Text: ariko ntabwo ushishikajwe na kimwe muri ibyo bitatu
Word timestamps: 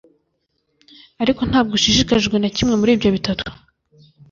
ariko 1.21 1.41
ntabwo 1.49 1.71
ushishikajwe 1.77 2.35
na 2.39 2.49
kimwe 2.55 2.75
muri 2.79 2.91
ibyo 2.95 3.09
bitatu 3.15 3.49